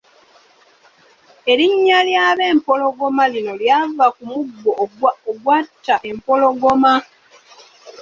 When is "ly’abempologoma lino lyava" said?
2.07-4.05